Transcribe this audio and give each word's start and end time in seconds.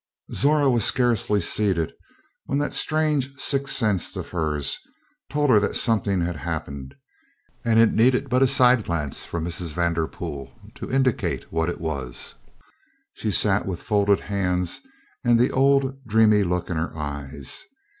Zora 0.33 0.67
was 0.67 0.83
scarcely 0.83 1.39
seated 1.39 1.93
when 2.45 2.57
that 2.57 2.73
strange 2.73 3.35
sixth 3.37 3.75
sense 3.75 4.15
of 4.15 4.29
hers 4.29 4.79
told 5.29 5.51
her 5.51 5.59
that 5.59 5.75
something 5.75 6.21
had 6.21 6.37
happened, 6.37 6.95
and 7.63 7.79
it 7.79 7.93
needed 7.93 8.27
but 8.27 8.41
a 8.41 8.47
side 8.47 8.83
glance 8.83 9.23
from 9.25 9.45
Mrs. 9.45 9.73
Vanderpool 9.73 10.51
to 10.73 10.91
indicate 10.91 11.53
what 11.53 11.69
it 11.69 11.79
was. 11.79 12.33
She 13.13 13.29
sat 13.31 13.67
with 13.67 13.83
folded 13.83 14.21
hands 14.21 14.81
and 15.23 15.37
the 15.37 15.51
old 15.51 16.03
dreamy 16.07 16.43
look 16.43 16.71
in 16.71 16.77
her 16.77 16.97
eyes. 16.97 17.63